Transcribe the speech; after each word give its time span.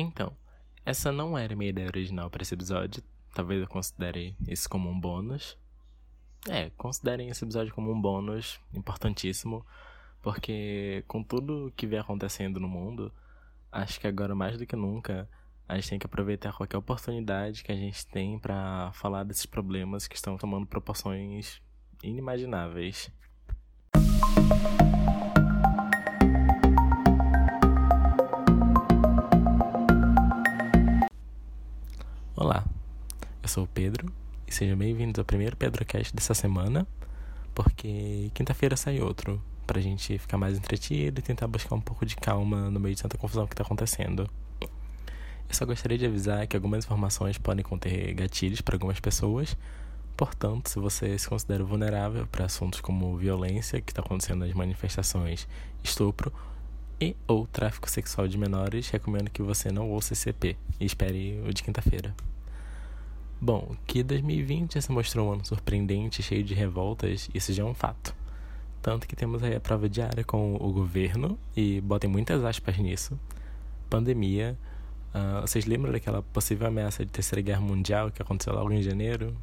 Então, 0.00 0.32
essa 0.84 1.12
não 1.12 1.36
era 1.36 1.54
minha 1.54 1.68
ideia 1.68 1.86
original 1.86 2.30
para 2.30 2.42
esse 2.42 2.54
episódio. 2.54 3.02
Talvez 3.34 3.60
eu 3.60 3.68
considere 3.68 4.34
isso 4.48 4.68
como 4.68 4.88
um 4.88 4.98
bônus. 4.98 5.58
É, 6.48 6.70
considerem 6.70 7.28
esse 7.28 7.44
episódio 7.44 7.74
como 7.74 7.92
um 7.92 8.00
bônus 8.00 8.58
importantíssimo, 8.72 9.64
porque 10.22 11.04
com 11.06 11.22
tudo 11.22 11.70
que 11.76 11.86
vem 11.86 11.98
acontecendo 11.98 12.58
no 12.58 12.66
mundo, 12.66 13.12
acho 13.70 14.00
que 14.00 14.06
agora 14.06 14.34
mais 14.34 14.56
do 14.56 14.64
que 14.64 14.74
nunca 14.74 15.28
a 15.68 15.76
gente 15.76 15.90
tem 15.90 15.98
que 15.98 16.06
aproveitar 16.06 16.54
qualquer 16.54 16.78
oportunidade 16.78 17.62
que 17.62 17.70
a 17.70 17.76
gente 17.76 18.06
tem 18.06 18.38
para 18.38 18.90
falar 18.94 19.22
desses 19.22 19.44
problemas 19.44 20.08
que 20.08 20.16
estão 20.16 20.38
tomando 20.38 20.66
proporções 20.66 21.60
inimagináveis. 22.02 23.12
Sou 33.50 33.64
o 33.64 33.66
Pedro 33.66 34.06
e 34.46 34.54
sejam 34.54 34.78
bem-vindos 34.78 35.18
ao 35.18 35.24
primeiro 35.24 35.56
PedroCast 35.56 36.14
dessa 36.14 36.34
semana, 36.34 36.86
porque 37.52 38.30
quinta-feira 38.32 38.76
sai 38.76 39.00
outro, 39.00 39.42
pra 39.66 39.80
gente 39.80 40.16
ficar 40.18 40.38
mais 40.38 40.56
entretido 40.56 41.18
e 41.18 41.22
tentar 41.22 41.48
buscar 41.48 41.74
um 41.74 41.80
pouco 41.80 42.06
de 42.06 42.14
calma 42.14 42.70
no 42.70 42.78
meio 42.78 42.94
de 42.94 43.02
tanta 43.02 43.18
confusão 43.18 43.48
que 43.48 43.56
tá 43.56 43.64
acontecendo. 43.64 44.30
Eu 44.60 44.68
só 45.50 45.66
gostaria 45.66 45.98
de 45.98 46.06
avisar 46.06 46.46
que 46.46 46.54
algumas 46.54 46.84
informações 46.84 47.38
podem 47.38 47.64
conter 47.64 48.14
gatilhos 48.14 48.60
para 48.60 48.76
algumas 48.76 49.00
pessoas, 49.00 49.56
portanto, 50.16 50.68
se 50.68 50.78
você 50.78 51.18
se 51.18 51.28
considera 51.28 51.64
vulnerável 51.64 52.28
para 52.28 52.44
assuntos 52.44 52.80
como 52.80 53.16
violência 53.16 53.80
que 53.80 53.90
está 53.90 54.00
acontecendo 54.00 54.46
nas 54.46 54.54
manifestações, 54.54 55.48
estupro 55.82 56.32
e 57.00 57.16
ou 57.26 57.48
tráfico 57.48 57.90
sexual 57.90 58.28
de 58.28 58.38
menores, 58.38 58.88
recomendo 58.90 59.28
que 59.28 59.42
você 59.42 59.72
não 59.72 59.90
ouça 59.90 60.12
esse 60.12 60.30
EP 60.30 60.56
e 60.78 60.84
espere 60.84 61.42
o 61.44 61.52
de 61.52 61.64
quinta-feira. 61.64 62.14
Bom, 63.42 63.74
que 63.86 64.02
2020 64.02 64.74
já 64.74 64.82
se 64.82 64.92
mostrou 64.92 65.28
um 65.28 65.32
ano 65.32 65.46
surpreendente, 65.46 66.22
cheio 66.22 66.44
de 66.44 66.52
revoltas, 66.52 67.30
isso 67.32 67.54
já 67.54 67.62
é 67.62 67.66
um 67.66 67.72
fato. 67.72 68.14
Tanto 68.82 69.08
que 69.08 69.16
temos 69.16 69.42
aí 69.42 69.56
a 69.56 69.60
prova 69.60 69.88
diária 69.88 70.22
com 70.22 70.56
o 70.56 70.70
governo, 70.70 71.38
e 71.56 71.80
botem 71.80 72.10
muitas 72.10 72.44
aspas 72.44 72.76
nisso, 72.76 73.18
pandemia. 73.88 74.58
Uh, 75.14 75.40
vocês 75.40 75.64
lembram 75.64 75.90
daquela 75.90 76.22
possível 76.22 76.68
ameaça 76.68 77.02
de 77.02 77.10
terceira 77.10 77.40
guerra 77.40 77.62
mundial 77.62 78.10
que 78.10 78.20
aconteceu 78.20 78.52
logo 78.52 78.70
em 78.72 78.82
janeiro? 78.82 79.34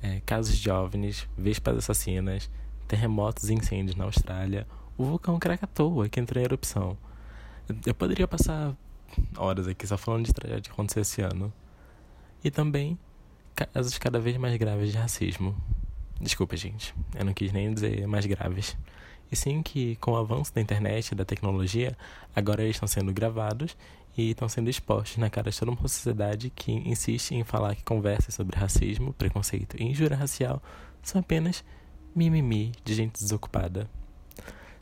É, 0.00 0.20
casos 0.24 0.56
de 0.56 0.70
OVNIs, 0.70 1.26
vespas 1.36 1.76
assassinas, 1.76 2.48
terremotos 2.86 3.50
e 3.50 3.54
incêndios 3.54 3.96
na 3.96 4.04
Austrália, 4.04 4.64
o 4.96 5.04
vulcão 5.04 5.40
Krakatoa 5.40 6.08
que 6.08 6.20
entrou 6.20 6.40
em 6.40 6.44
erupção. 6.44 6.96
Eu 7.84 7.94
poderia 7.94 8.28
passar 8.28 8.76
horas 9.36 9.66
aqui 9.66 9.84
só 9.88 9.98
falando 9.98 10.24
de 10.24 10.32
tragédia 10.32 10.62
que 10.62 10.70
aconteceu 10.70 11.02
esse 11.02 11.20
ano. 11.20 11.52
E 12.44 12.50
também 12.50 12.96
casos 13.66 13.98
cada 13.98 14.20
vez 14.20 14.36
mais 14.36 14.56
graves 14.56 14.92
de 14.92 14.98
racismo. 14.98 15.56
Desculpa, 16.20 16.56
gente, 16.56 16.94
eu 17.14 17.24
não 17.24 17.32
quis 17.34 17.52
nem 17.52 17.72
dizer 17.72 18.06
mais 18.06 18.24
graves. 18.26 18.76
E 19.30 19.36
sim 19.36 19.62
que, 19.62 19.96
com 19.96 20.12
o 20.12 20.16
avanço 20.16 20.54
da 20.54 20.60
internet 20.60 21.10
e 21.10 21.14
da 21.14 21.24
tecnologia, 21.24 21.96
agora 22.34 22.62
eles 22.62 22.76
estão 22.76 22.86
sendo 22.86 23.12
gravados 23.12 23.76
e 24.16 24.30
estão 24.30 24.48
sendo 24.48 24.70
expostos 24.70 25.18
na 25.18 25.28
cara 25.28 25.50
de 25.50 25.58
toda 25.58 25.70
uma 25.70 25.80
sociedade 25.82 26.50
que 26.50 26.72
insiste 26.72 27.32
em 27.32 27.44
falar 27.44 27.74
que 27.74 27.84
conversas 27.84 28.34
sobre 28.34 28.58
racismo, 28.58 29.12
preconceito 29.12 29.76
e 29.78 29.84
injúria 29.84 30.16
racial 30.16 30.62
são 31.02 31.20
apenas 31.20 31.64
mimimi 32.14 32.72
de 32.84 32.94
gente 32.94 33.20
desocupada. 33.20 33.88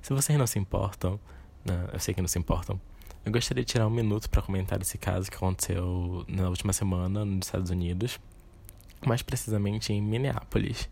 Se 0.01 0.13
vocês 0.13 0.39
não 0.39 0.47
se 0.47 0.59
importam, 0.59 1.19
não, 1.65 1.89
eu 1.93 1.99
sei 1.99 2.15
que 2.15 2.21
não 2.21 2.29
se 2.29 2.39
importam, 2.39 2.81
eu 3.25 3.33
gostaria 3.33 3.65
de 3.65 3.73
tirar 3.73 3.87
um 3.89 3.91
minuto 3.91 4.31
para 4.31 4.41
comentar 4.41 4.81
esse 4.81 4.97
caso 4.97 5.29
que 5.29 5.37
aconteceu 5.37 6.25
na 6.29 6.49
última 6.49 6.73
semana 6.73 7.25
nos 7.25 7.47
Estados 7.47 7.71
Unidos, 7.71 8.21
mais 9.09 9.23
precisamente 9.23 9.93
em 9.93 10.03
Minneapolis. 10.03 10.89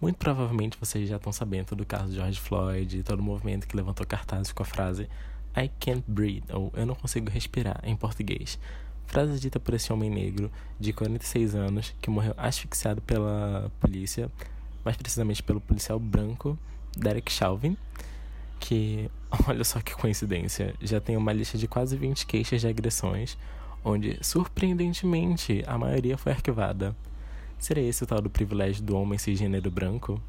Muito 0.00 0.16
provavelmente 0.16 0.76
vocês 0.78 1.08
já 1.08 1.16
estão 1.16 1.32
sabendo 1.32 1.74
do 1.74 1.86
caso 1.86 2.10
de 2.10 2.16
George 2.16 2.38
Floyd 2.38 2.98
e 2.98 3.02
todo 3.02 3.20
o 3.20 3.22
movimento 3.22 3.66
que 3.66 3.76
levantou 3.76 4.06
cartazes 4.06 4.52
com 4.52 4.62
a 4.62 4.66
frase 4.66 5.08
I 5.56 5.70
can't 5.80 6.04
breathe, 6.06 6.44
ou 6.52 6.70
Eu 6.76 6.84
não 6.84 6.94
consigo 6.94 7.30
respirar, 7.30 7.80
em 7.82 7.96
português. 7.96 8.58
Frase 9.06 9.40
dita 9.40 9.58
por 9.58 9.72
esse 9.72 9.90
homem 9.90 10.10
negro 10.10 10.50
de 10.78 10.92
46 10.92 11.54
anos 11.54 11.94
que 12.02 12.10
morreu 12.10 12.34
asfixiado 12.36 13.00
pela 13.00 13.72
polícia, 13.80 14.30
mais 14.84 14.96
precisamente 14.96 15.42
pelo 15.42 15.60
policial 15.60 15.98
branco 15.98 16.58
Derek 16.94 17.32
Chauvin, 17.32 17.76
que, 18.60 19.10
olha 19.48 19.64
só 19.64 19.80
que 19.80 19.94
coincidência, 19.94 20.74
já 20.82 21.00
tem 21.00 21.16
uma 21.16 21.32
lista 21.32 21.56
de 21.56 21.66
quase 21.66 21.96
20 21.96 22.26
queixas 22.26 22.60
de 22.60 22.68
agressões, 22.68 23.38
onde, 23.82 24.18
surpreendentemente, 24.20 25.64
a 25.66 25.78
maioria 25.78 26.18
foi 26.18 26.32
arquivada. 26.32 26.94
Seria 27.58 27.88
esse 27.88 28.04
o 28.04 28.06
tal 28.06 28.20
do 28.20 28.30
privilégio 28.30 28.82
do 28.82 28.96
homem 28.96 29.18
cisgênero 29.18 29.70
branco? 29.70 30.20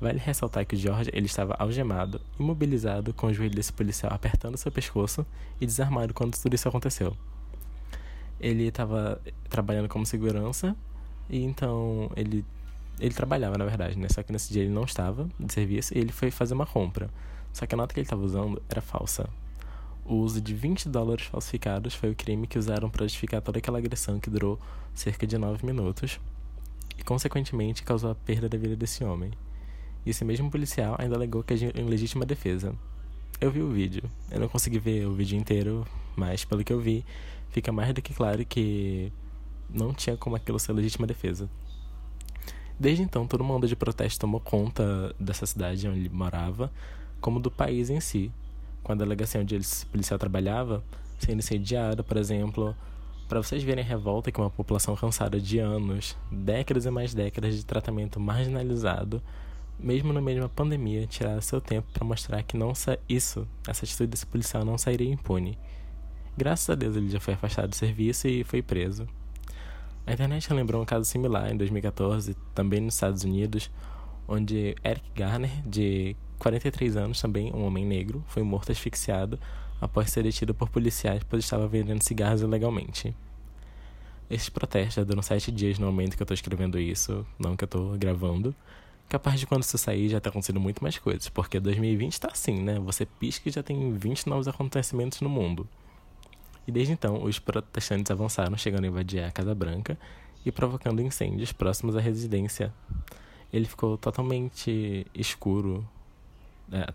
Vale 0.00 0.18
ressaltar 0.18 0.64
que 0.64 0.76
o 0.76 0.78
George 0.78 1.10
ele 1.12 1.26
estava 1.26 1.54
algemado, 1.58 2.20
imobilizado, 2.38 3.12
com 3.12 3.26
o 3.26 3.34
joelho 3.34 3.54
desse 3.54 3.72
policial 3.72 4.12
apertando 4.12 4.56
seu 4.56 4.70
pescoço 4.70 5.26
e 5.60 5.66
desarmado 5.66 6.14
quando 6.14 6.38
tudo 6.38 6.54
isso 6.54 6.68
aconteceu. 6.68 7.16
Ele 8.38 8.68
estava 8.68 9.20
trabalhando 9.48 9.88
como 9.88 10.06
segurança 10.06 10.76
e 11.28 11.42
então 11.42 12.10
ele 12.16 12.44
ele 13.00 13.14
trabalhava, 13.14 13.56
na 13.56 13.64
verdade, 13.64 13.96
né? 13.96 14.08
Só 14.10 14.22
que 14.22 14.32
nesse 14.32 14.52
dia 14.52 14.62
ele 14.62 14.72
não 14.72 14.84
estava 14.84 15.28
de 15.38 15.52
serviço 15.52 15.96
e 15.96 15.98
ele 15.98 16.10
foi 16.10 16.30
fazer 16.30 16.54
uma 16.54 16.66
compra. 16.66 17.08
Só 17.52 17.64
que 17.64 17.74
a 17.74 17.78
nota 17.78 17.94
que 17.94 18.00
ele 18.00 18.06
estava 18.06 18.22
usando 18.22 18.60
era 18.68 18.80
falsa. 18.80 19.28
O 20.08 20.14
uso 20.14 20.40
de 20.40 20.54
20 20.54 20.88
dólares 20.88 21.26
falsificados 21.26 21.94
foi 21.94 22.10
o 22.10 22.14
crime 22.14 22.46
que 22.46 22.58
usaram 22.58 22.88
para 22.88 23.04
justificar 23.04 23.42
toda 23.42 23.58
aquela 23.58 23.76
agressão 23.76 24.18
que 24.18 24.30
durou 24.30 24.58
cerca 24.94 25.26
de 25.26 25.36
9 25.36 25.66
minutos 25.66 26.18
e, 26.96 27.04
consequentemente, 27.04 27.82
causou 27.82 28.12
a 28.12 28.14
perda 28.14 28.48
da 28.48 28.56
vida 28.56 28.74
desse 28.74 29.04
homem. 29.04 29.32
E 30.06 30.10
esse 30.10 30.24
mesmo 30.24 30.50
policial 30.50 30.96
ainda 30.98 31.14
alegou 31.14 31.42
que 31.42 31.52
agiu 31.52 31.70
em 31.74 31.84
legítima 31.84 32.24
defesa. 32.24 32.74
Eu 33.38 33.50
vi 33.50 33.60
o 33.60 33.70
vídeo. 33.70 34.10
Eu 34.30 34.40
não 34.40 34.48
consegui 34.48 34.78
ver 34.78 35.06
o 35.06 35.12
vídeo 35.12 35.38
inteiro, 35.38 35.86
mas 36.16 36.42
pelo 36.42 36.64
que 36.64 36.72
eu 36.72 36.80
vi, 36.80 37.04
fica 37.50 37.70
mais 37.70 37.92
do 37.92 38.00
que 38.00 38.14
claro 38.14 38.42
que 38.46 39.12
não 39.68 39.92
tinha 39.92 40.16
como 40.16 40.36
aquilo 40.36 40.58
ser 40.58 40.72
legítima 40.72 41.06
defesa. 41.06 41.50
Desde 42.80 43.02
então, 43.02 43.26
todo 43.26 43.44
mundo 43.44 43.68
de 43.68 43.76
protesto 43.76 44.20
tomou 44.20 44.40
conta 44.40 45.14
dessa 45.20 45.44
cidade 45.44 45.86
onde 45.86 45.98
ele 45.98 46.08
morava, 46.08 46.72
como 47.20 47.38
do 47.38 47.50
país 47.50 47.90
em 47.90 48.00
si. 48.00 48.32
Com 48.88 48.92
a 48.92 48.94
delegacia 48.94 49.38
onde 49.38 49.54
o 49.54 49.86
policial 49.92 50.18
trabalhava, 50.18 50.82
sendo 51.18 51.40
incendiada, 51.40 52.02
por 52.02 52.16
exemplo, 52.16 52.74
para 53.28 53.38
vocês 53.38 53.62
verem 53.62 53.84
a 53.84 53.86
revolta 53.86 54.32
que 54.32 54.40
uma 54.40 54.48
população 54.48 54.96
cansada 54.96 55.38
de 55.38 55.58
anos, 55.58 56.16
décadas 56.32 56.86
e 56.86 56.90
mais 56.90 57.12
décadas 57.12 57.54
de 57.54 57.66
tratamento 57.66 58.18
marginalizado, 58.18 59.22
mesmo 59.78 60.10
no 60.10 60.22
meio 60.22 60.38
de 60.38 60.42
uma 60.44 60.48
pandemia, 60.48 61.06
tirar 61.06 61.38
seu 61.42 61.60
tempo 61.60 61.86
para 61.92 62.02
mostrar 62.02 62.42
que 62.42 62.56
não 62.56 62.72
isso, 63.06 63.46
essa 63.68 63.84
atitude 63.84 64.06
desse 64.06 64.24
policial 64.24 64.64
não 64.64 64.78
sairia 64.78 65.12
impune. 65.12 65.58
Graças 66.34 66.70
a 66.70 66.74
Deus 66.74 66.96
ele 66.96 67.10
já 67.10 67.20
foi 67.20 67.34
afastado 67.34 67.68
do 67.68 67.76
serviço 67.76 68.26
e 68.26 68.42
foi 68.42 68.62
preso. 68.62 69.06
A 70.06 70.14
internet 70.14 70.50
lembrou 70.50 70.80
um 70.80 70.86
caso 70.86 71.04
similar 71.04 71.52
em 71.52 71.58
2014, 71.58 72.34
também 72.54 72.80
nos 72.80 72.94
Estados 72.94 73.22
Unidos, 73.22 73.70
onde 74.26 74.74
Eric 74.82 75.10
Garner, 75.14 75.50
de 75.66 76.16
43 76.38 76.96
anos, 76.96 77.20
também 77.20 77.52
um 77.52 77.64
homem 77.64 77.84
negro, 77.84 78.24
foi 78.28 78.42
morto 78.42 78.72
asfixiado 78.72 79.38
após 79.80 80.10
ser 80.10 80.22
detido 80.22 80.54
por 80.54 80.68
policiais 80.68 81.22
pois 81.28 81.44
estava 81.44 81.68
vendendo 81.68 82.02
cigarros 82.02 82.42
ilegalmente. 82.42 83.14
Esses 84.30 84.48
protestos 84.48 84.94
já 84.94 85.04
duram 85.04 85.22
sete 85.22 85.50
dias 85.50 85.78
no 85.78 85.86
momento 85.86 86.16
que 86.16 86.22
eu 86.22 86.24
estou 86.24 86.34
escrevendo 86.34 86.78
isso, 86.78 87.26
não 87.38 87.56
que 87.56 87.64
eu 87.64 87.66
estou 87.66 87.96
gravando. 87.96 88.54
Capaz 89.08 89.40
de 89.40 89.46
quando 89.46 89.62
isso 89.62 89.78
sair 89.78 90.10
já 90.10 90.20
tá 90.20 90.28
acontecendo 90.28 90.60
muito 90.60 90.82
mais 90.82 90.98
coisas, 90.98 91.30
porque 91.30 91.58
2020 91.58 92.12
está 92.12 92.28
assim, 92.30 92.60
né? 92.60 92.78
Você 92.80 93.06
pisca 93.06 93.48
e 93.48 93.52
já 93.52 93.62
tem 93.62 93.94
20 93.94 94.28
novos 94.28 94.46
acontecimentos 94.46 95.22
no 95.22 95.30
mundo. 95.30 95.66
E 96.66 96.70
desde 96.70 96.92
então, 96.92 97.24
os 97.24 97.38
protestantes 97.38 98.10
avançaram, 98.10 98.54
chegando 98.58 98.84
a 98.84 98.88
invadir 98.88 99.24
a 99.24 99.30
Casa 99.30 99.54
Branca 99.54 99.98
e 100.44 100.52
provocando 100.52 101.00
incêndios 101.00 101.50
próximos 101.50 101.96
à 101.96 102.00
residência. 102.00 102.70
Ele 103.50 103.64
ficou 103.64 103.96
totalmente 103.96 105.06
escuro, 105.14 105.88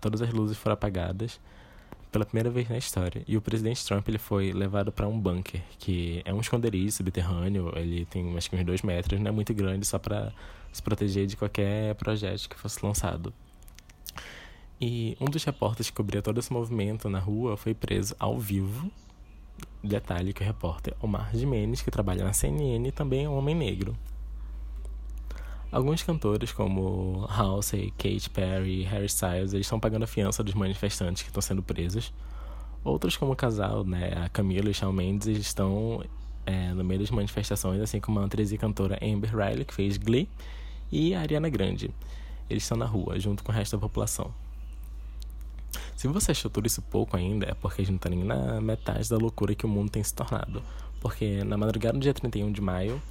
todas 0.00 0.22
as 0.22 0.32
luzes 0.32 0.56
foram 0.56 0.74
apagadas 0.74 1.40
pela 2.10 2.24
primeira 2.24 2.50
vez 2.50 2.68
na 2.68 2.78
história. 2.78 3.22
E 3.26 3.36
o 3.36 3.42
presidente 3.42 3.84
Trump 3.84 4.08
ele 4.08 4.18
foi 4.18 4.52
levado 4.52 4.92
para 4.92 5.08
um 5.08 5.18
bunker, 5.18 5.60
que 5.78 6.22
é 6.24 6.32
um 6.32 6.40
esconderijo 6.40 6.92
subterrâneo, 6.92 7.72
ele 7.76 8.04
tem 8.06 8.36
acho 8.36 8.48
que 8.48 8.56
uns 8.56 8.64
dois 8.64 8.82
metros, 8.82 9.20
não 9.20 9.28
é 9.28 9.32
muito 9.32 9.52
grande, 9.52 9.86
só 9.86 9.98
para 9.98 10.32
se 10.72 10.82
proteger 10.82 11.26
de 11.26 11.36
qualquer 11.36 11.94
projeto 11.96 12.48
que 12.48 12.56
fosse 12.56 12.84
lançado. 12.84 13.32
E 14.80 15.16
um 15.20 15.26
dos 15.26 15.42
repórteres 15.44 15.90
que 15.90 15.96
cobria 15.96 16.20
todo 16.20 16.38
esse 16.38 16.52
movimento 16.52 17.08
na 17.08 17.18
rua 17.18 17.56
foi 17.56 17.74
preso 17.74 18.14
ao 18.18 18.38
vivo 18.38 18.90
Detalhe 19.82 20.32
que 20.32 20.42
o 20.42 20.46
repórter 20.46 20.94
Omar 21.00 21.30
Jimenez, 21.36 21.82
que 21.82 21.90
trabalha 21.90 22.24
na 22.24 22.32
CNN, 22.32 22.90
também 22.90 23.24
é 23.24 23.28
um 23.28 23.36
homem 23.36 23.54
negro. 23.54 23.94
Alguns 25.74 26.04
cantores, 26.04 26.52
como 26.52 27.26
Halsey, 27.28 27.92
Katy 27.98 28.30
Perry 28.30 28.82
e 28.82 28.84
Harry 28.84 29.06
Styles, 29.06 29.54
eles 29.54 29.66
estão 29.66 29.80
pagando 29.80 30.04
a 30.04 30.06
fiança 30.06 30.40
dos 30.44 30.54
manifestantes 30.54 31.24
que 31.24 31.30
estão 31.30 31.42
sendo 31.42 31.64
presos. 31.64 32.14
Outros, 32.84 33.16
como 33.16 33.32
o 33.32 33.34
casal, 33.34 33.82
né, 33.82 34.12
a 34.24 34.28
Camila 34.28 34.70
e 34.70 34.72
Shawn 34.72 34.92
Mendes, 34.92 35.36
estão 35.36 36.04
é, 36.46 36.72
no 36.72 36.84
meio 36.84 37.00
das 37.00 37.10
manifestações, 37.10 37.80
assim 37.80 37.98
como 37.98 38.20
a 38.20 38.24
atriz 38.24 38.52
e 38.52 38.56
cantora 38.56 39.00
Amber 39.02 39.36
Riley, 39.36 39.64
que 39.64 39.74
fez 39.74 39.96
Glee, 39.96 40.28
e 40.92 41.12
a 41.12 41.22
Ariana 41.22 41.48
Grande. 41.48 41.90
Eles 42.48 42.62
estão 42.62 42.78
na 42.78 42.86
rua, 42.86 43.18
junto 43.18 43.42
com 43.42 43.50
o 43.50 43.54
resto 43.54 43.76
da 43.76 43.80
população. 43.80 44.32
Se 45.96 46.06
você 46.06 46.30
achou 46.30 46.48
tudo 46.48 46.68
isso 46.68 46.82
pouco 46.82 47.16
ainda, 47.16 47.50
é 47.50 47.54
porque 47.54 47.82
a 47.82 47.84
gente 47.84 47.94
não 47.94 47.98
tá 47.98 48.08
nem 48.08 48.22
na 48.22 48.60
metade 48.60 49.10
da 49.10 49.16
loucura 49.16 49.56
que 49.56 49.66
o 49.66 49.68
mundo 49.68 49.90
tem 49.90 50.04
se 50.04 50.14
tornado. 50.14 50.62
Porque 51.00 51.42
na 51.42 51.58
madrugada 51.58 51.98
do 51.98 52.00
dia 52.00 52.14
31 52.14 52.52
de 52.52 52.60
maio, 52.60 53.02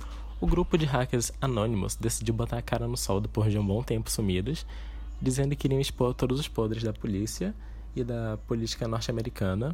o 0.43 0.45
grupo 0.45 0.77
de 0.77 0.85
hackers 0.85 1.31
Anonymous 1.39 1.95
decidiu 1.95 2.33
botar 2.33 2.57
a 2.57 2.61
cara 2.61 2.85
no 2.85 2.97
sol 2.97 3.21
depois 3.21 3.49
de 3.49 3.57
um 3.57 3.65
bom 3.65 3.81
tempo 3.81 4.11
sumidos, 4.11 4.65
dizendo 5.21 5.55
que 5.55 5.67
iriam 5.67 5.79
expor 5.79 6.13
todos 6.13 6.37
os 6.37 6.49
podres 6.49 6.83
da 6.83 6.91
polícia 6.91 7.55
e 7.95 8.03
da 8.03 8.37
política 8.45 8.85
norte-americana. 8.85 9.73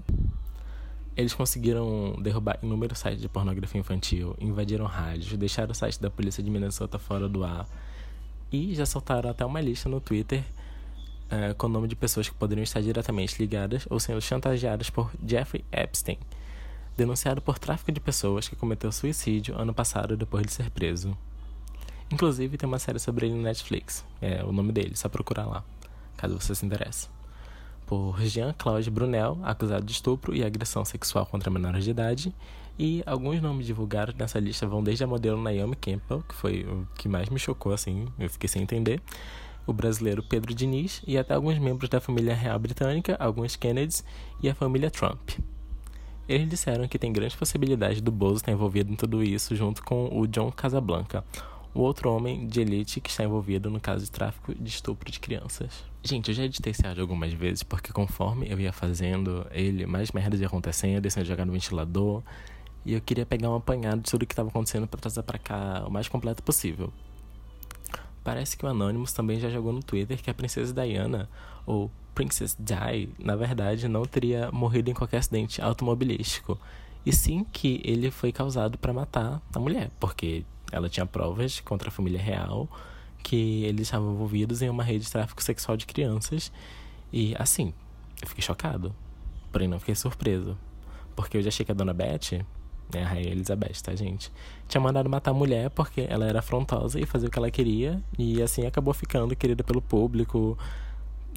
Eles 1.18 1.34
conseguiram 1.34 2.16
derrubar 2.22 2.60
inúmeros 2.62 3.00
sites 3.00 3.20
de 3.20 3.28
pornografia 3.28 3.82
infantil, 3.82 4.36
invadiram 4.40 4.86
rádios, 4.86 5.36
deixaram 5.36 5.72
o 5.72 5.74
site 5.74 6.00
da 6.00 6.12
polícia 6.12 6.44
de 6.44 6.52
Minnesota 6.52 7.00
fora 7.00 7.28
do 7.28 7.44
ar 7.44 7.68
e 8.52 8.76
já 8.76 8.86
soltaram 8.86 9.32
até 9.32 9.44
uma 9.44 9.60
lista 9.60 9.90
no 9.90 10.00
Twitter 10.00 10.44
uh, 11.32 11.56
com 11.56 11.66
o 11.66 11.70
nome 11.70 11.88
de 11.88 11.96
pessoas 11.96 12.30
que 12.30 12.36
poderiam 12.36 12.64
estar 12.64 12.80
diretamente 12.80 13.40
ligadas 13.40 13.88
ou 13.90 14.00
sendo 14.00 14.22
chantageadas 14.22 14.92
por 14.92 15.12
Jeffrey 15.26 15.66
Epstein, 15.72 16.20
denunciado 17.00 17.42
por 17.42 17.58
tráfico 17.58 17.92
de 17.92 18.00
pessoas 18.00 18.48
que 18.48 18.56
cometeu 18.56 18.92
suicídio 18.92 19.58
ano 19.58 19.74
passado 19.74 20.16
depois 20.16 20.46
de 20.46 20.52
ser 20.52 20.70
preso. 20.70 21.18
Inclusive 22.12 22.58
tem 22.58 22.68
uma 22.68 22.80
série 22.80 23.00
sobre 23.00 23.26
ele 23.26 23.36
no 23.36 23.42
Netflix, 23.42 24.06
é 24.22 24.44
o 24.44 24.52
nome 24.52 24.72
dele, 24.72 24.96
só 24.96 25.10
procurar 25.10 25.46
lá, 25.46 25.64
caso 26.18 26.40
você 26.40 26.54
se 26.54 26.66
interesse 26.66 27.08
por 27.90 28.22
Jean-Claude 28.22 28.92
Brunel, 28.92 29.40
acusado 29.42 29.84
de 29.84 29.94
estupro 29.94 30.36
e 30.36 30.44
agressão 30.44 30.86
sexual 30.86 31.26
contra 31.26 31.50
menores 31.50 31.84
de 31.84 31.90
idade. 31.90 32.36
E 32.78 33.02
alguns 33.04 33.42
nomes 33.42 33.66
divulgados 33.66 34.14
nessa 34.14 34.40
lista 34.40 34.68
vão 34.68 34.84
desde 34.84 35.04
a 35.04 35.08
modelo 35.08 35.42
Naomi 35.42 35.76
Campbell, 35.76 36.22
que 36.22 36.36
foi 36.36 36.66
o 36.66 36.88
que 36.96 37.10
mais 37.10 37.30
me 37.30 37.40
chocou, 37.40 37.74
assim, 37.74 38.08
eu 38.20 38.30
fiquei 38.30 38.48
sem 38.48 38.62
entender, 38.62 39.02
o 39.66 39.74
brasileiro 39.74 40.22
Pedro 40.22 40.54
Diniz 40.54 41.02
e 41.08 41.18
até 41.18 41.34
alguns 41.34 41.58
membros 41.58 41.90
da 41.90 42.00
família 42.00 42.36
real 42.36 42.60
britânica, 42.60 43.18
alguns 43.20 43.56
Kennedys 43.56 44.04
e 44.40 44.48
a 44.48 44.54
família 44.54 44.92
Trump. 44.92 45.32
Eles 46.30 46.48
disseram 46.48 46.88
que 46.88 47.00
tem 47.00 47.12
grande 47.12 47.36
possibilidade 47.36 48.02
do 48.02 48.12
Bozo 48.12 48.36
estar 48.36 48.52
envolvido 48.52 48.94
em 48.94 48.96
tudo 48.96 49.24
isso 49.24 49.56
junto 49.56 49.84
com 49.84 50.16
o 50.16 50.28
John 50.28 50.52
Casablanca, 50.52 51.26
o 51.74 51.80
outro 51.80 52.14
homem 52.14 52.46
de 52.46 52.62
elite 52.62 53.02
que 53.02 53.10
está 53.10 53.24
envolvido 53.24 53.72
no 53.72 53.80
caso 53.80 54.06
de 54.06 54.12
tráfico 54.12 54.54
de 54.54 54.70
estupro 54.70 55.12
de 55.12 55.20
crianças. 55.20 55.84
Gente, 56.04 56.30
eu 56.30 56.36
já 56.36 56.44
editei 56.44 56.70
esse 56.70 56.86
áudio 56.86 57.02
algumas 57.02 57.34
vezes, 57.34 57.64
porque 57.64 57.92
conforme 57.92 58.48
eu 58.48 58.60
ia 58.60 58.72
fazendo 58.72 59.48
ele, 59.50 59.88
mais 59.88 60.12
merdas 60.12 60.40
ia 60.40 60.46
acontecendo, 60.46 61.04
ia 61.04 61.10
sendo 61.10 61.26
jogar 61.26 61.48
no 61.48 61.52
ventilador, 61.52 62.22
e 62.86 62.94
eu 62.94 63.02
queria 63.02 63.26
pegar 63.26 63.50
um 63.50 63.56
apanhado 63.56 64.02
de 64.02 64.12
tudo 64.12 64.28
que 64.28 64.34
estava 64.34 64.50
acontecendo 64.50 64.86
para 64.86 65.00
trazer 65.00 65.24
para 65.24 65.40
cá 65.40 65.84
o 65.88 65.90
mais 65.90 66.08
completo 66.08 66.44
possível. 66.44 66.94
Parece 68.24 68.56
que 68.56 68.64
o 68.64 68.70
Anonymous 68.70 69.14
também 69.14 69.40
já 69.40 69.50
jogou 69.50 69.74
no 69.74 69.82
Twitter 69.82 70.22
que 70.22 70.30
a 70.30 70.34
princesa 70.36 70.72
Diana, 70.72 71.28
ou 71.66 71.90
Princess 72.20 72.54
Di, 72.60 73.08
na 73.18 73.38
verdade 73.38 73.88
não 73.88 74.04
teria 74.04 74.52
morrido 74.52 74.92
em 74.92 74.94
qualquer 74.94 75.20
acidente 75.20 75.62
automobilístico, 75.62 76.60
e 77.06 77.14
sim 77.14 77.46
que 77.46 77.80
ele 77.82 78.12
foi 78.12 78.34
causado 78.34 78.78
para 78.78 78.92
matar 78.92 79.42
a 79.56 79.58
mulher, 79.60 79.90
porque 80.02 80.44
ela 80.70 80.90
tinha 80.90 81.06
provas 81.06 81.62
contra 81.62 81.88
a 81.88 81.92
família 81.92 82.22
real 82.22 82.68
que 83.24 83.64
eles 83.64 83.84
estavam 83.84 84.12
envolvidos 84.12 84.62
em 84.62 84.70
uma 84.70 84.84
rede 84.84 85.06
de 85.06 85.12
tráfico 85.12 85.42
sexual 85.42 85.78
de 85.78 85.86
crianças. 85.86 86.52
E 87.12 87.34
assim, 87.40 87.74
eu 88.22 88.28
fiquei 88.28 88.42
chocado. 88.42 88.94
Porém, 89.50 89.68
não 89.68 89.80
fiquei 89.80 89.96
surpreso. 89.96 90.58
Porque 91.16 91.38
eu 91.38 91.42
já 91.42 91.48
achei 91.48 91.66
que 91.66 91.72
a 91.72 91.76
dona 91.76 91.94
Beth, 91.94 92.46
né, 92.94 93.04
a 93.04 93.08
Rainha 93.08 93.32
Elizabeth, 93.32 93.82
tá, 93.82 93.96
gente? 93.96 94.32
Tinha 94.68 94.82
mandado 94.82 95.10
matar 95.10 95.32
a 95.32 95.34
mulher 95.34 95.70
porque 95.70 96.06
ela 96.10 96.26
era 96.26 96.40
afrontosa 96.40 97.00
e 97.00 97.06
fazia 97.06 97.28
o 97.30 97.32
que 97.32 97.40
ela 97.40 97.52
queria. 97.52 98.02
E 98.18 98.42
assim 98.42 98.66
acabou 98.66 98.94
ficando 98.94 99.36
querida 99.36 99.64
pelo 99.64 99.82
público. 99.82 100.58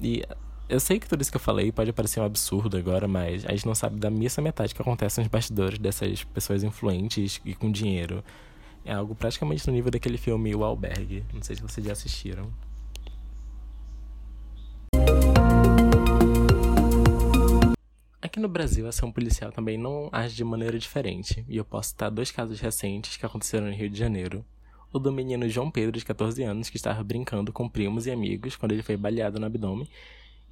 E 0.01 0.23
eu 0.69 0.79
sei 0.79 0.99
que 0.99 1.07
tudo 1.07 1.21
isso 1.21 1.31
que 1.31 1.37
eu 1.37 1.41
falei 1.41 1.71
pode 1.71 1.91
parecer 1.91 2.19
um 2.19 2.23
absurdo 2.23 2.77
agora, 2.77 3.07
mas 3.07 3.45
a 3.45 3.51
gente 3.51 3.65
não 3.65 3.75
sabe 3.75 3.97
da 3.97 4.09
missa 4.09 4.41
metade 4.41 4.73
que 4.73 4.81
acontece 4.81 5.19
nos 5.19 5.27
bastidores 5.27 5.77
dessas 5.77 6.23
pessoas 6.23 6.63
influentes 6.63 7.41
e 7.43 7.53
com 7.53 7.71
dinheiro. 7.71 8.23
É 8.85 8.93
algo 8.93 9.13
praticamente 9.13 9.67
no 9.67 9.73
nível 9.73 9.91
daquele 9.91 10.17
filme 10.17 10.55
O 10.55 10.63
Albergue. 10.63 11.23
Não 11.33 11.41
sei 11.41 11.55
se 11.55 11.61
vocês 11.61 11.85
já 11.85 11.93
assistiram. 11.93 12.51
Aqui 18.21 18.39
no 18.39 18.47
Brasil, 18.47 18.85
a 18.85 18.89
ação 18.89 19.11
policial 19.11 19.51
também 19.51 19.77
não 19.77 20.09
age 20.11 20.35
de 20.35 20.43
maneira 20.43 20.79
diferente, 20.79 21.45
e 21.47 21.57
eu 21.57 21.63
posso 21.63 21.89
citar 21.89 22.09
dois 22.09 22.31
casos 22.31 22.59
recentes 22.59 23.15
que 23.15 23.25
aconteceram 23.25 23.67
no 23.67 23.73
Rio 23.73 23.89
de 23.89 23.99
Janeiro. 23.99 24.43
O 24.91 24.97
do 24.97 25.11
menino 25.11 25.47
João 25.47 25.69
Pedro, 25.69 25.99
de 25.99 26.05
14 26.05 26.41
anos, 26.41 26.69
que 26.69 26.77
estava 26.77 27.03
brincando 27.03 27.53
com 27.53 27.69
primos 27.69 28.07
e 28.07 28.11
amigos 28.11 28.55
quando 28.55 28.71
ele 28.71 28.81
foi 28.81 28.97
baleado 28.97 29.39
no 29.39 29.45
abdômen, 29.45 29.87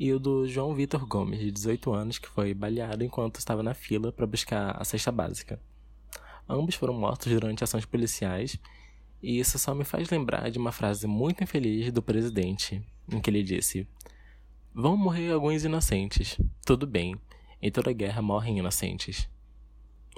e 0.01 0.11
o 0.11 0.19
do 0.19 0.47
João 0.47 0.73
Vitor 0.73 1.05
Gomes, 1.05 1.39
de 1.39 1.51
18 1.51 1.93
anos, 1.93 2.17
que 2.17 2.27
foi 2.27 2.55
baleado 2.55 3.03
enquanto 3.03 3.37
estava 3.37 3.61
na 3.61 3.75
fila 3.75 4.11
para 4.11 4.25
buscar 4.25 4.71
a 4.71 4.83
cesta 4.83 5.11
básica. 5.11 5.61
Ambos 6.49 6.73
foram 6.73 6.95
mortos 6.95 7.31
durante 7.31 7.63
ações 7.63 7.85
policiais, 7.85 8.57
e 9.21 9.39
isso 9.39 9.59
só 9.59 9.75
me 9.75 9.83
faz 9.83 10.09
lembrar 10.09 10.49
de 10.49 10.57
uma 10.57 10.71
frase 10.71 11.05
muito 11.05 11.43
infeliz 11.43 11.91
do 11.91 12.01
presidente, 12.01 12.83
em 13.11 13.21
que 13.21 13.29
ele 13.29 13.43
disse: 13.43 13.87
Vão 14.73 14.97
morrer 14.97 15.33
alguns 15.33 15.63
inocentes. 15.63 16.35
Tudo 16.65 16.87
bem, 16.87 17.15
em 17.61 17.69
toda 17.69 17.93
guerra 17.93 18.23
morrem 18.23 18.57
inocentes. 18.57 19.29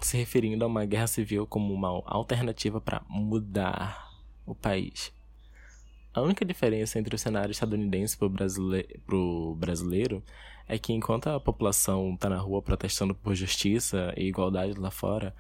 Se 0.02 0.16
referindo 0.16 0.64
a 0.64 0.68
uma 0.70 0.86
guerra 0.86 1.08
civil 1.08 1.46
como 1.46 1.74
uma 1.74 1.90
alternativa 2.06 2.80
para 2.80 3.04
mudar 3.10 4.10
o 4.46 4.56
país. 4.56 5.12
A 6.14 6.22
única 6.22 6.46
diferença 6.46 7.00
entre 7.00 7.16
o 7.16 7.20
cenário 7.20 7.52
estadunidense 7.52 8.18
para 8.18 8.28
o 8.28 8.30
brasile 8.30 8.88
brasileiro 9.58 10.24
é 10.68 10.78
que 10.78 10.94
enquanto 10.94 11.28
a 11.28 11.40
população 11.40 12.14
está 12.14 12.30
na 12.30 12.38
rua 12.38 12.62
protestando 12.62 13.16
por 13.16 13.34
justiça 13.34 14.14
e 14.16 14.28
igualdade 14.28 14.80
lá 14.80 14.92
fora, 14.92 15.36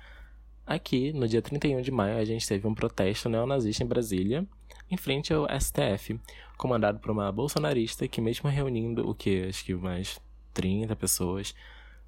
Aqui, 0.65 1.11
no 1.11 1.27
dia 1.27 1.41
31 1.41 1.81
de 1.81 1.91
maio, 1.91 2.17
a 2.17 2.23
gente 2.23 2.47
teve 2.47 2.65
um 2.65 2.73
protesto 2.73 3.27
neonazista 3.27 3.83
em 3.83 3.87
Brasília, 3.87 4.47
em 4.89 4.95
frente 4.95 5.33
ao 5.33 5.45
STF, 5.59 6.17
comandado 6.57 6.99
por 6.99 7.11
uma 7.11 7.29
bolsonarista 7.33 8.07
que, 8.07 8.21
mesmo 8.21 8.49
reunindo 8.49 9.07
o 9.07 9.13
que? 9.13 9.43
Acho 9.43 9.65
que 9.65 9.75
mais 9.75 10.21
30 10.53 10.95
pessoas, 10.95 11.53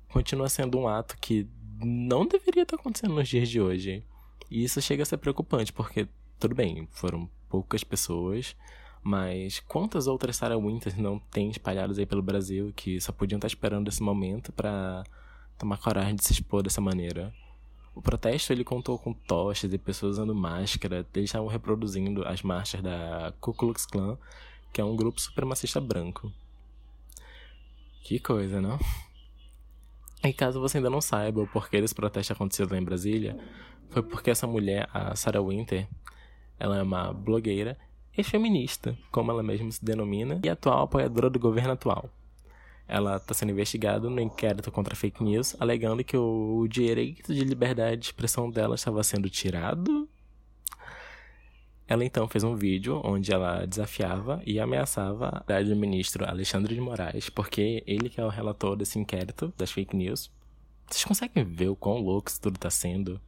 continua 0.07 0.47
sendo 0.47 0.79
um 0.79 0.87
ato 0.87 1.17
que 1.19 1.45
não 1.83 2.25
deveria 2.25 2.63
estar 2.63 2.77
acontecendo 2.77 3.13
nos 3.13 3.27
dias 3.27 3.49
de 3.49 3.59
hoje. 3.59 4.05
E 4.49 4.63
isso 4.63 4.81
chega 4.81 5.03
a 5.03 5.05
ser 5.05 5.17
preocupante, 5.17 5.73
porque, 5.73 6.07
tudo 6.39 6.55
bem, 6.55 6.87
foram 6.91 7.29
poucas 7.55 7.85
pessoas, 7.85 8.53
mas 9.01 9.61
quantas 9.61 10.07
outras 10.07 10.35
Sarah 10.35 10.57
Winters 10.57 10.97
não 10.97 11.17
tem 11.17 11.49
espalhadas 11.49 11.97
aí 11.97 12.05
pelo 12.05 12.21
Brasil 12.21 12.73
que 12.75 12.99
só 12.99 13.13
podiam 13.13 13.37
estar 13.37 13.47
esperando 13.47 13.87
esse 13.87 14.03
momento 14.03 14.51
para 14.51 15.05
tomar 15.57 15.77
coragem 15.77 16.15
de 16.15 16.25
se 16.25 16.33
expor 16.33 16.61
dessa 16.61 16.81
maneira? 16.81 17.33
O 17.93 18.01
protesto 18.01 18.51
ele 18.51 18.65
contou 18.65 18.99
com 18.99 19.13
tochas 19.13 19.71
e 19.71 19.77
pessoas 19.77 20.17
usando 20.17 20.35
máscara. 20.35 21.07
Eles 21.13 21.29
estavam 21.29 21.47
reproduzindo 21.47 22.27
as 22.27 22.41
marchas 22.41 22.81
da 22.81 23.33
Ku 23.39 23.53
Klux 23.53 23.85
Klan, 23.85 24.17
que 24.73 24.81
é 24.81 24.83
um 24.83 24.97
grupo 24.97 25.21
supremacista 25.21 25.79
branco. 25.79 26.29
Que 28.03 28.19
coisa, 28.19 28.59
não? 28.59 28.77
E 30.21 30.33
caso 30.33 30.59
você 30.59 30.77
ainda 30.77 30.89
não 30.89 30.99
saiba 30.99 31.41
o 31.41 31.47
porquê 31.47 31.79
desse 31.79 31.95
protesto 31.95 32.33
aconteceu 32.33 32.67
lá 32.69 32.77
em 32.77 32.83
Brasília, 32.83 33.39
foi 33.91 34.03
porque 34.03 34.29
essa 34.29 34.45
mulher, 34.45 34.89
a 34.91 35.15
Sarah 35.15 35.41
Winter, 35.41 35.87
ela 36.59 36.77
é 36.77 36.81
uma 36.81 37.13
blogueira 37.13 37.77
e 38.17 38.23
feminista, 38.23 38.97
como 39.11 39.31
ela 39.31 39.43
mesma 39.43 39.71
se 39.71 39.83
denomina, 39.83 40.39
e 40.43 40.49
atual 40.49 40.83
apoiadora 40.83 41.29
do 41.29 41.39
governo 41.39 41.73
atual. 41.73 42.09
Ela 42.87 43.17
está 43.17 43.33
sendo 43.33 43.51
investigada 43.51 44.09
no 44.09 44.21
inquérito 44.21 44.71
contra 44.71 44.95
fake 44.95 45.23
news, 45.23 45.55
alegando 45.59 46.03
que 46.03 46.15
o 46.15 46.67
direito 46.69 47.33
de 47.33 47.43
liberdade 47.43 47.97
de 47.97 48.05
expressão 48.05 48.49
dela 48.49 48.75
estava 48.75 49.03
sendo 49.03 49.29
tirado. 49.29 50.07
Ela 51.87 52.05
então 52.05 52.27
fez 52.27 52.43
um 52.43 52.55
vídeo 52.55 53.01
onde 53.03 53.31
ela 53.31 53.65
desafiava 53.65 54.41
e 54.45 54.59
ameaçava 54.59 55.43
o 55.47 55.75
ministro 55.75 56.27
Alexandre 56.27 56.73
de 56.73 56.81
Moraes, 56.81 57.29
porque 57.29 57.83
ele 57.85 58.09
que 58.09 58.19
é 58.21 58.25
o 58.25 58.29
relator 58.29 58.75
desse 58.75 58.97
inquérito 58.97 59.53
das 59.57 59.71
fake 59.71 59.95
news. 59.95 60.31
Vocês 60.87 61.03
conseguem 61.03 61.43
ver 61.43 61.69
o 61.69 61.75
quão 61.75 61.97
louco 61.97 62.29
isso 62.29 62.41
tudo 62.41 62.55
está 62.55 62.69
sendo? 62.69 63.19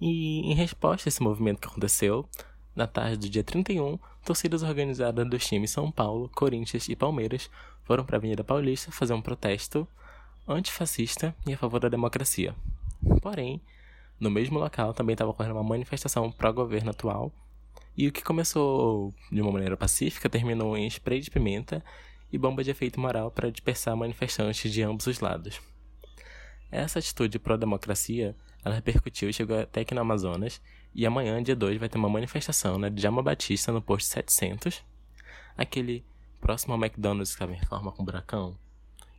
E 0.00 0.40
em 0.50 0.54
resposta 0.54 1.08
a 1.08 1.10
esse 1.10 1.22
movimento 1.22 1.60
que 1.60 1.68
aconteceu, 1.68 2.28
na 2.74 2.86
tarde 2.86 3.16
do 3.16 3.28
dia 3.28 3.42
31, 3.42 3.98
torcidas 4.24 4.62
organizadas 4.62 5.28
dos 5.28 5.46
times 5.46 5.70
São 5.70 5.90
Paulo, 5.90 6.30
Corinthians 6.34 6.88
e 6.88 6.96
Palmeiras 6.96 7.50
foram 7.84 8.04
para 8.04 8.16
a 8.16 8.18
Avenida 8.18 8.44
Paulista 8.44 8.90
fazer 8.92 9.14
um 9.14 9.22
protesto 9.22 9.88
antifascista 10.46 11.34
e 11.46 11.54
a 11.54 11.58
favor 11.58 11.80
da 11.80 11.88
democracia. 11.88 12.54
Porém, 13.22 13.60
no 14.20 14.30
mesmo 14.30 14.58
local 14.58 14.92
também 14.92 15.14
estava 15.14 15.30
ocorrendo 15.30 15.54
uma 15.54 15.64
manifestação 15.64 16.30
pró-governo 16.30 16.90
atual, 16.90 17.32
e 17.96 18.06
o 18.06 18.12
que 18.12 18.22
começou 18.22 19.14
de 19.32 19.40
uma 19.40 19.50
maneira 19.50 19.76
pacífica 19.76 20.28
terminou 20.28 20.76
em 20.76 20.86
spray 20.86 21.20
de 21.20 21.30
pimenta 21.30 21.82
e 22.30 22.36
bomba 22.36 22.62
de 22.62 22.70
efeito 22.70 23.00
moral 23.00 23.30
para 23.30 23.50
dispersar 23.50 23.96
manifestantes 23.96 24.70
de 24.70 24.82
ambos 24.82 25.06
os 25.06 25.20
lados. 25.20 25.60
Essa 26.70 26.98
atitude 26.98 27.38
pró-democracia, 27.38 28.36
ela 28.66 28.74
repercutiu 28.74 29.30
e 29.30 29.32
chegou 29.32 29.60
até 29.60 29.82
aqui 29.82 29.94
no 29.94 30.00
Amazonas, 30.00 30.60
e 30.92 31.06
amanhã, 31.06 31.40
dia 31.40 31.54
2, 31.54 31.78
vai 31.78 31.88
ter 31.88 31.98
uma 31.98 32.08
manifestação 32.08 32.76
na 32.76 32.90
né, 32.90 33.22
Batista, 33.22 33.70
no 33.70 33.80
posto 33.80 34.08
700, 34.08 34.84
aquele 35.56 36.04
próximo 36.40 36.74
ao 36.74 36.80
McDonald's 36.80 37.30
que 37.30 37.36
estava 37.36 37.52
em 37.52 37.60
reforma 37.60 37.92
com 37.92 38.04
buracão. 38.04 38.58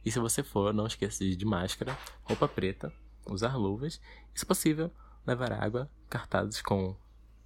E 0.04 0.12
se 0.12 0.20
você 0.20 0.44
for, 0.44 0.74
não 0.74 0.86
esqueça 0.86 1.24
de 1.24 1.32
ir 1.32 1.36
de 1.38 1.46
máscara, 1.46 1.98
roupa 2.24 2.46
preta, 2.46 2.92
usar 3.26 3.56
luvas 3.56 4.02
e, 4.36 4.40
se 4.42 4.46
possível, 4.46 4.92
levar 5.26 5.54
água, 5.54 5.90
cartazes 6.10 6.62
com 6.62 6.94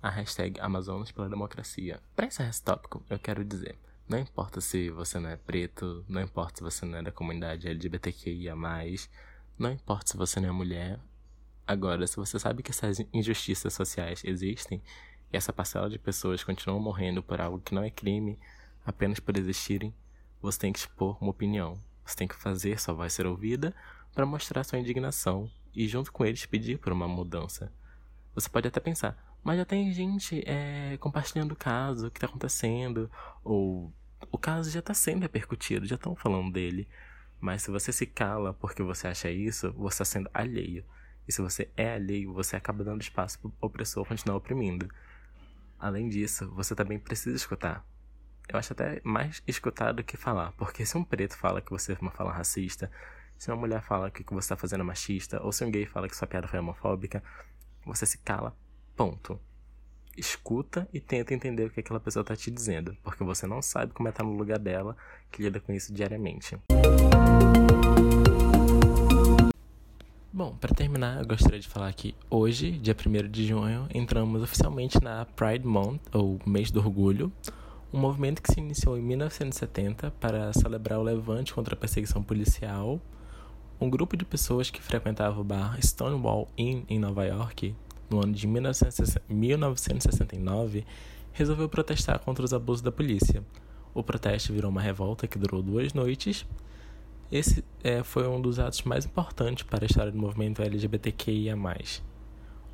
a 0.02 0.10
hashtag 0.10 0.60
Amazonas 0.60 1.12
pela 1.12 1.30
Democracia. 1.30 2.02
Para 2.16 2.26
esse 2.26 2.64
tópico, 2.64 3.04
eu 3.12 3.20
quero 3.20 3.46
dizer, 3.46 3.78
não 4.10 4.18
importa 4.18 4.60
se 4.60 4.90
você 4.90 5.20
não 5.20 5.30
é 5.30 5.38
preto, 5.38 6.04
não 6.10 6.20
importa 6.20 6.58
se 6.58 6.64
você 6.64 6.84
não 6.84 6.98
é 6.98 7.04
da 7.04 7.12
comunidade 7.12 7.68
LGBTQIA+, 7.68 8.56
não 9.60 9.72
importa 9.72 10.08
se 10.14 10.18
você 10.18 10.40
não 10.40 10.50
é 10.50 10.52
mulher. 10.52 11.00
Agora, 11.72 12.06
se 12.06 12.18
você 12.18 12.38
sabe 12.38 12.62
que 12.62 12.70
essas 12.70 13.00
injustiças 13.14 13.74
sociais 13.74 14.22
existem 14.26 14.82
e 15.32 15.38
essa 15.38 15.54
parcela 15.54 15.90
de 15.90 15.98
pessoas 15.98 16.44
continuam 16.44 16.82
morrendo 16.82 17.24
por 17.24 17.40
algo 17.40 17.62
que 17.62 17.74
não 17.74 17.82
é 17.82 17.90
crime, 17.90 18.38
apenas 18.86 19.22
por 19.22 19.38
existirem, 19.38 19.96
você 20.42 20.60
tem 20.60 20.74
que 20.74 20.80
expor 20.80 21.18
uma 21.22 21.32
opinião. 21.32 21.82
Você 22.04 22.18
tem 22.18 22.28
que 22.28 22.36
fazer 22.36 22.78
sua 22.78 22.94
voz 22.94 23.14
ser 23.14 23.26
ouvida 23.26 23.74
para 24.14 24.26
mostrar 24.26 24.66
sua 24.66 24.80
indignação 24.80 25.50
e, 25.74 25.88
junto 25.88 26.12
com 26.12 26.26
eles, 26.26 26.46
pedir 26.46 26.78
por 26.78 26.92
uma 26.92 27.08
mudança. 27.08 27.72
Você 28.36 28.50
pode 28.50 28.68
até 28.68 28.82
pensar, 28.82 29.38
mas 29.42 29.58
já 29.58 29.64
tem 29.64 29.94
gente 29.94 30.44
é, 30.46 30.98
compartilhando 30.98 31.54
o 31.54 31.56
caso, 31.56 32.08
o 32.08 32.12
que 32.12 32.18
está 32.18 32.28
acontecendo, 32.28 33.10
ou 33.46 33.94
o 34.30 34.38
caso 34.38 34.70
já 34.70 34.80
está 34.80 34.94
sendo 34.94 35.22
repercutido, 35.22 35.86
já 35.86 35.96
estão 35.96 36.18
falando 36.18 36.52
dele. 36.52 36.86
Mas 37.40 37.62
se 37.62 37.72
você 37.72 37.94
se 37.94 38.06
cala 38.06 38.54
porque 38.54 38.84
você 38.84 39.08
acha 39.08 39.32
isso, 39.32 39.72
você 39.72 40.04
está 40.04 40.04
sendo 40.04 40.30
alheio. 40.34 40.84
E 41.28 41.32
se 41.32 41.42
você 41.42 41.70
é 41.78 41.94
alheio, 41.94 42.34
você 42.34 42.56
acaba 42.56 42.84
dando 42.84 43.02
espaço 43.02 43.40
para 43.40 43.50
o 43.50 43.54
opressor 43.62 44.06
continuar 44.06 44.38
oprimindo. 44.38 44.90
Além 45.80 46.10
disso, 46.10 46.50
você 46.52 46.76
também 46.76 47.00
precisa 47.00 47.36
escutar. 47.36 47.86
Eu 48.48 48.60
acho 48.60 48.74
até 48.74 49.02
mais 49.04 49.42
escutar 49.48 49.94
do 49.94 50.04
que 50.04 50.18
falar, 50.18 50.52
porque 50.54 50.86
se 50.86 50.98
um 50.98 51.04
preto 51.04 51.38
fala 51.38 51.62
que 51.62 51.72
você 51.72 51.94
é 51.94 51.98
uma 52.02 52.12
fala 52.12 52.32
racista, 52.32 52.92
se 53.38 53.50
uma 53.50 53.58
mulher 53.58 53.82
fala 53.82 54.12
que 54.12 54.24
você 54.26 54.46
está 54.46 54.58
fazendo 54.58 54.84
machista, 54.84 55.42
ou 55.42 55.52
se 55.52 55.64
um 55.64 55.72
gay 55.72 55.86
fala 55.86 56.08
que 56.08 56.16
sua 56.16 56.28
piada 56.28 56.48
foi 56.48 56.60
homofóbica, 56.60 57.24
você 57.86 58.06
se 58.06 58.18
cala, 58.20 58.56
ponto 58.96 59.40
escuta 60.18 60.88
e 60.94 61.00
tenta 61.00 61.34
entender 61.34 61.66
o 61.66 61.70
que 61.70 61.80
aquela 61.80 62.00
pessoa 62.00 62.22
está 62.22 62.36
te 62.36 62.52
dizendo, 62.52 62.96
porque 63.04 63.24
você 63.24 63.48
não 63.48 63.62
sabe 63.62 63.94
como 63.94 64.08
é 64.08 64.12
estar 64.12 64.24
no 64.24 64.34
lugar 64.34 64.60
dela 64.60 64.96
que 65.32 65.42
lida 65.42 65.60
com 65.60 65.72
isso 65.72 65.94
diariamente. 65.94 66.58
Bom, 70.34 70.56
para 70.56 70.74
terminar, 70.74 71.20
eu 71.20 71.28
gostaria 71.28 71.60
de 71.60 71.68
falar 71.68 71.92
que 71.92 72.16
hoje, 72.30 72.72
dia 72.72 72.96
1 72.96 73.30
de 73.30 73.46
junho, 73.46 73.86
entramos 73.94 74.42
oficialmente 74.42 74.98
na 75.04 75.26
Pride 75.26 75.68
Month, 75.68 76.00
ou 76.14 76.40
Mês 76.46 76.72
do 76.72 76.80
Orgulho, 76.80 77.30
um 77.92 78.00
movimento 78.00 78.42
que 78.42 78.50
se 78.50 78.62
iniciou 78.62 78.98
em 78.98 79.02
1970 79.02 80.10
para 80.22 80.54
celebrar 80.54 81.00
o 81.00 81.04
levante 81.04 81.54
contra 81.54 81.76
a 81.76 81.78
perseguição 81.78 82.24
policial. 82.24 83.02
Um 83.78 83.90
grupo 83.90 84.16
de 84.16 84.24
pessoas 84.24 84.70
que 84.70 84.82
frequentava 84.82 85.38
o 85.38 85.44
bar 85.44 85.78
Stonewall 85.86 86.48
Inn 86.58 86.84
em 86.88 86.98
Nova 86.98 87.26
York 87.26 87.76
no 88.10 88.24
ano 88.24 88.32
de 88.32 88.48
1969, 88.48 90.86
resolveu 91.34 91.68
protestar 91.68 92.20
contra 92.20 92.46
os 92.46 92.54
abusos 92.54 92.82
da 92.82 92.90
polícia. 92.90 93.44
O 93.94 94.02
protesto 94.02 94.54
virou 94.54 94.72
uma 94.72 94.80
revolta 94.80 95.28
que 95.28 95.38
durou 95.38 95.62
duas 95.62 95.94
noites. 95.94 96.46
Esse 97.32 97.64
é, 97.84 98.04
foi 98.04 98.28
um 98.28 98.42
dos 98.42 98.60
atos 98.60 98.82
mais 98.84 99.06
importantes 99.06 99.64
para 99.64 99.86
a 99.86 99.88
história 99.88 100.12
do 100.12 100.18
movimento 100.18 100.62
LGBTQIA. 100.62 101.56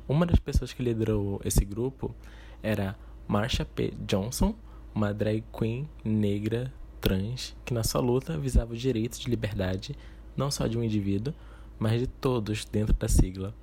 Uma 0.08 0.26
das 0.26 0.38
pessoas 0.38 0.72
que 0.72 0.82
liderou 0.82 1.40
esse 1.44 1.64
grupo 1.64 2.14
era 2.62 2.96
Marsha 3.26 3.64
P. 3.64 3.92
Johnson, 4.06 4.54
uma 4.94 5.14
drag 5.14 5.44
queen 5.56 5.88
negra 6.04 6.72
trans 7.00 7.56
que, 7.64 7.72
na 7.72 7.84
sua 7.84 8.00
luta, 8.00 8.36
visava 8.36 8.72
os 8.72 8.80
direitos 8.80 9.20
de 9.20 9.30
liberdade 9.30 9.94
não 10.36 10.50
só 10.50 10.66
de 10.66 10.76
um 10.76 10.82
indivíduo, 10.82 11.32
mas 11.78 12.00
de 12.00 12.06
todos 12.06 12.64
dentro 12.64 12.94
da 12.94 13.08
sigla 13.08 13.54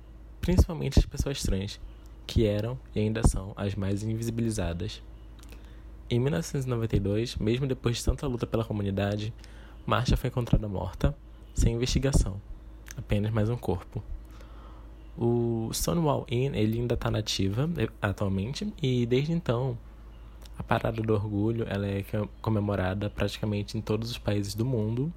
principalmente 0.46 1.00
as 1.00 1.04
pessoas 1.04 1.42
trans, 1.42 1.80
que 2.24 2.46
eram 2.46 2.78
e 2.94 3.00
ainda 3.00 3.26
são 3.26 3.52
as 3.56 3.74
mais 3.74 4.04
invisibilizadas. 4.04 5.02
Em 6.08 6.20
1992, 6.20 7.34
mesmo 7.34 7.66
depois 7.66 7.96
de 7.96 8.04
tanta 8.04 8.28
luta 8.28 8.46
pela 8.46 8.64
comunidade, 8.64 9.34
Marcia 9.86 10.16
foi 10.16 10.28
encontrada 10.28 10.68
morta, 10.68 11.16
sem 11.54 11.74
investigação, 11.74 12.40
apenas 12.96 13.32
mais 13.32 13.48
um 13.48 13.56
corpo. 13.56 14.02
O 15.16 15.70
Stonewall 15.72 16.26
Inn 16.30 16.54
ele 16.54 16.78
ainda 16.78 16.94
está 16.94 17.10
nativa 17.10 17.70
eh, 17.78 17.88
atualmente 18.02 18.70
e 18.82 19.06
desde 19.06 19.32
então 19.32 19.78
a 20.58 20.62
Parada 20.62 21.00
do 21.00 21.14
Orgulho 21.14 21.64
ela 21.68 21.86
é 21.86 22.04
comemorada 22.42 23.08
praticamente 23.08 23.78
em 23.78 23.80
todos 23.80 24.10
os 24.10 24.18
países 24.18 24.54
do 24.54 24.64
mundo. 24.64 25.12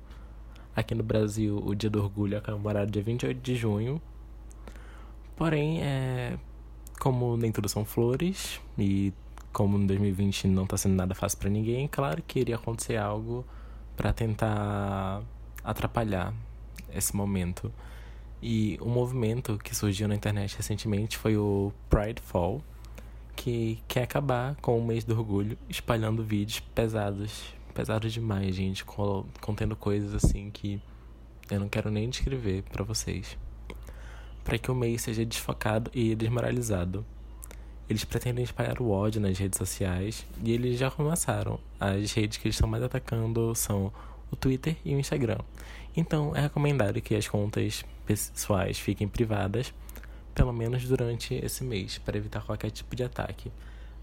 Aqui 0.76 0.96
no 0.96 1.04
Brasil, 1.04 1.62
o 1.66 1.76
Dia 1.76 1.90
do 1.90 2.02
Orgulho 2.02 2.38
é 2.38 2.40
comemorado 2.42 2.90
dia 2.90 3.04
28 3.04 3.42
de 3.42 3.56
junho 3.56 4.02
Porém, 5.40 5.82
é, 5.82 6.38
como 7.00 7.38
nem 7.38 7.50
tudo 7.50 7.70
são 7.70 7.86
flores 7.86 8.60
e 8.78 9.14
como 9.54 9.78
em 9.78 9.88
2020 9.88 10.50
não 10.50 10.66
está 10.66 10.76
sendo 10.76 10.96
nada 10.96 11.16
fácil 11.16 11.40
para 11.40 11.50
ninguém, 11.50 11.88
claro 11.88 12.22
que 12.22 12.42
iria 12.42 12.58
acontecer 12.58 12.98
algo 12.98 13.46
para 14.00 14.14
tentar 14.14 15.22
atrapalhar 15.62 16.34
esse 16.96 17.14
momento. 17.14 17.70
E 18.42 18.78
o 18.80 18.88
movimento 18.88 19.58
que 19.58 19.76
surgiu 19.76 20.08
na 20.08 20.16
internet 20.16 20.56
recentemente 20.56 21.18
foi 21.18 21.36
o 21.36 21.74
Pride 21.90 22.22
Fall, 22.22 22.64
que 23.36 23.84
quer 23.90 24.04
acabar 24.04 24.56
com 24.62 24.80
o 24.80 24.86
mês 24.86 25.04
do 25.04 25.14
orgulho 25.18 25.58
espalhando 25.68 26.24
vídeos 26.24 26.62
pesados, 26.74 27.54
pesados 27.74 28.14
demais, 28.14 28.56
gente, 28.56 28.86
contendo 29.42 29.76
coisas 29.76 30.16
assim 30.16 30.50
que 30.50 30.82
eu 31.52 31.60
não 31.60 31.68
quero 31.68 31.92
nem 31.92 32.10
descrever 32.10 32.64
para 32.72 32.86
vocês 32.86 33.38
para 34.46 34.58
que 34.58 34.72
o 34.72 34.76
meio 34.76 34.98
seja 34.98 35.24
desfocado 35.26 35.92
e 35.94 36.16
desmoralizado. 36.16 37.06
Eles 37.90 38.06
pretendem 38.06 38.44
espalhar 38.44 38.80
o 38.80 38.92
ódio 38.92 39.20
nas 39.20 39.38
redes 39.38 39.58
sociais 39.58 40.26
e 40.44 40.52
eles 40.52 40.78
já 40.78 40.92
começaram. 40.92 41.60
As 41.80 42.14
redes 42.14 42.38
que 42.38 42.48
eles 42.48 42.56
estão 42.56 42.70
mais 42.70 42.84
atacando 42.84 43.56
são 43.56 43.92
o 44.32 44.36
Twitter 44.36 44.78
e 44.86 44.94
o 44.94 45.00
Instagram. 45.00 45.40
Então 45.98 46.36
é 46.36 46.42
recomendado 46.42 47.02
que 47.02 47.16
as 47.16 47.28
contas 47.28 47.84
pessoais 48.06 48.78
fiquem 48.78 49.08
privadas, 49.08 49.74
pelo 50.36 50.54
menos 50.54 50.84
durante 50.84 51.34
esse 51.34 51.64
mês, 51.64 51.98
para 51.98 52.16
evitar 52.18 52.44
qualquer 52.44 52.70
tipo 52.70 52.96
de 52.96 53.04
ataque. 53.04 53.52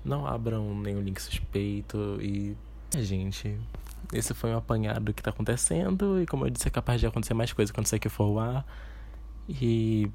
Não 0.04 0.26
abram 0.26 0.74
nenhum 0.74 1.00
link 1.00 1.20
suspeito 1.20 2.18
e. 2.20 2.56
Gente, 2.96 3.58
esse 4.12 4.32
foi 4.32 4.50
um 4.50 4.56
apanhado 4.56 5.06
do 5.06 5.14
que 5.14 5.20
está 5.20 5.30
acontecendo 5.30 6.22
e, 6.22 6.26
como 6.26 6.46
eu 6.46 6.50
disse, 6.50 6.68
é 6.68 6.70
capaz 6.70 7.00
de 7.00 7.06
acontecer 7.06 7.34
mais 7.34 7.52
coisas 7.52 7.72
quando 7.72 7.86
isso 7.86 7.94
aqui 7.94 8.08
for 8.08 8.38
ar. 8.38 8.66
E 9.48 10.10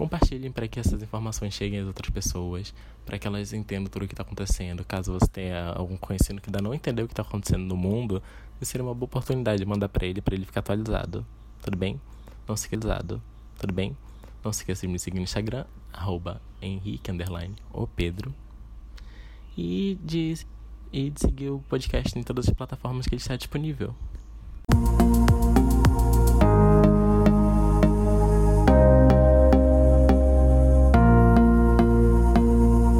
Compartilhem 0.00 0.50
para 0.50 0.66
que 0.66 0.80
essas 0.80 1.02
informações 1.02 1.52
cheguem 1.52 1.78
às 1.78 1.86
outras 1.86 2.08
pessoas, 2.08 2.72
para 3.04 3.18
que 3.18 3.26
elas 3.26 3.52
entendam 3.52 3.84
tudo 3.90 4.06
o 4.06 4.08
que 4.08 4.14
está 4.14 4.22
acontecendo. 4.22 4.82
Caso 4.82 5.12
você 5.12 5.26
tenha 5.26 5.74
algum 5.74 5.94
conhecido 5.98 6.40
que 6.40 6.48
ainda 6.48 6.62
não 6.62 6.72
entendeu 6.72 7.04
o 7.04 7.06
que 7.06 7.12
está 7.12 7.20
acontecendo 7.20 7.64
no 7.64 7.76
mundo, 7.76 8.22
seria 8.62 8.82
uma 8.82 8.94
boa 8.94 9.04
oportunidade 9.04 9.58
de 9.58 9.66
mandar 9.66 9.90
para 9.90 10.06
ele, 10.06 10.22
para 10.22 10.34
ele 10.34 10.46
ficar 10.46 10.60
atualizado. 10.60 11.26
Tudo 11.60 11.76
bem? 11.76 12.00
Não 12.48 12.56
se 12.56 12.66
atualizado. 12.66 13.22
Tudo 13.58 13.74
bem? 13.74 13.94
Não 14.42 14.50
se 14.54 14.60
esqueça 14.60 14.86
de 14.86 14.88
me 14.90 14.98
seguir 14.98 15.18
no 15.18 15.24
Instagram, 15.24 15.66
arroba 15.92 16.40
Henrique, 16.62 17.10
underline, 17.10 17.54
ou 17.70 17.86
Pedro. 17.86 18.34
E 19.54 19.98
de, 20.02 20.32
e 20.90 21.10
de 21.10 21.20
seguir 21.20 21.50
o 21.50 21.58
podcast 21.68 22.18
em 22.18 22.22
todas 22.22 22.48
as 22.48 22.54
plataformas 22.54 23.06
que 23.06 23.16
ele 23.16 23.20
está 23.20 23.36
disponível. 23.36 23.94